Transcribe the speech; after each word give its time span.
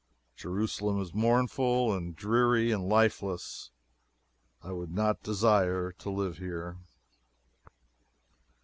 Jerusalem 0.35 0.99
is 0.99 1.13
mournful, 1.13 1.93
and 1.93 2.15
dreary, 2.15 2.71
and 2.71 2.89
lifeless. 2.89 3.69
I 4.63 4.71
would 4.71 4.89
not 4.89 5.21
desire 5.21 5.91
to 5.99 6.09
live 6.09 6.39
here. 6.39 6.77